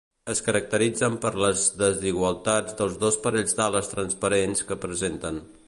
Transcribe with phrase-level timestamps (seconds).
[0.33, 5.43] Es caracteritzen per les desigualtats dels dos parells d'ales transparents que presenten.